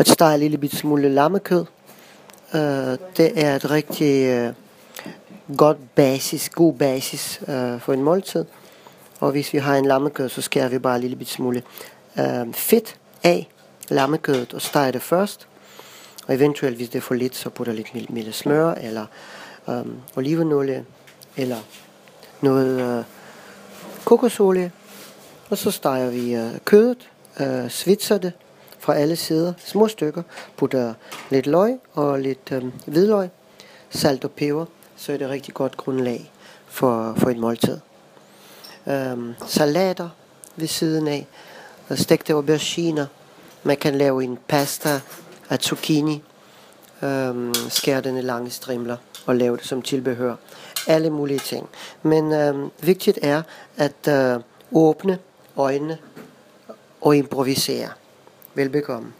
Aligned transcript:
at 0.00 0.08
stege 0.08 0.34
en 0.34 0.40
lille 0.40 0.58
bit 0.58 0.76
smule 0.76 1.08
lammekød. 1.08 1.64
Øh, 2.54 2.60
det 3.16 3.32
er 3.44 3.56
et 3.56 3.70
rigtig 3.70 4.26
øh, 4.26 4.52
godt 5.56 5.94
basis, 5.94 6.48
god 6.48 6.74
basis 6.74 7.40
øh, 7.48 7.80
for 7.80 7.92
en 7.92 8.02
måltid. 8.02 8.44
Og 9.20 9.30
hvis 9.30 9.52
vi 9.52 9.58
har 9.58 9.76
en 9.76 9.84
lammekød, 9.84 10.28
så 10.28 10.42
skærer 10.42 10.68
vi 10.68 10.78
bare 10.78 10.96
en 10.96 11.00
lille 11.00 11.16
bit 11.16 11.28
smule 11.28 11.62
øh, 12.18 12.52
fedt 12.52 12.96
af 13.22 13.48
lammekødet 13.88 14.54
og 14.54 14.62
steger 14.62 14.90
det 14.90 15.02
først. 15.02 15.46
Og 16.26 16.34
eventuelt, 16.34 16.76
hvis 16.76 16.88
det 16.88 16.98
er 16.98 17.02
for 17.02 17.14
lidt, 17.14 17.36
så 17.36 17.50
putter 17.50 17.72
lidt 17.72 18.10
mild, 18.10 18.32
smør, 18.32 18.74
eller 18.74 19.06
øh, 19.68 19.86
olivenolie, 20.16 20.84
eller 21.36 21.58
noget 22.40 22.98
øh, 22.98 23.04
kokosolie. 24.04 24.72
Og 25.50 25.58
så 25.58 25.70
steger 25.70 26.10
vi 26.10 26.34
øh, 26.34 26.50
kødet, 26.64 27.08
øh, 27.40 27.70
svitser 27.70 28.18
det 28.18 28.32
fra 28.80 28.94
alle 28.94 29.16
sider, 29.16 29.52
små 29.58 29.88
stykker, 29.88 30.22
putter 30.56 30.94
lidt 31.30 31.46
løg 31.46 31.78
og 31.92 32.20
lidt 32.20 32.52
øh, 32.52 32.64
hvidløg, 32.86 33.28
salt 33.90 34.24
og 34.24 34.30
peber, 34.30 34.66
så 34.96 35.12
er 35.12 35.16
det 35.16 35.28
rigtig 35.28 35.54
godt 35.54 35.76
grundlag 35.76 36.32
for, 36.66 37.14
for 37.16 37.30
et 37.30 37.36
måltid. 37.36 37.78
Øhm, 38.86 39.34
salater 39.46 40.08
ved 40.56 40.68
siden 40.68 41.08
af, 41.08 41.26
og 41.88 41.98
stegte 41.98 42.32
auberginer. 42.32 43.06
Man 43.62 43.76
kan 43.76 43.94
lave 43.94 44.24
en 44.24 44.38
pasta 44.48 45.00
af 45.50 45.58
zucchini, 45.58 46.22
øhm, 47.02 47.54
skære 47.54 48.00
den 48.00 48.16
i 48.16 48.20
lange 48.20 48.50
strimler 48.50 48.96
og 49.26 49.36
lave 49.36 49.56
det 49.56 49.64
som 49.64 49.82
tilbehør. 49.82 50.34
Alle 50.86 51.10
mulige 51.10 51.38
ting. 51.38 51.68
Men 52.02 52.32
øhm, 52.32 52.70
vigtigt 52.82 53.18
er 53.22 53.42
at 53.76 54.08
øh, 54.08 54.40
åbne 54.72 55.18
øjnene 55.56 55.98
og 57.00 57.16
improvisere. 57.16 57.88
will 58.54 58.68
bekommen. 58.68 59.14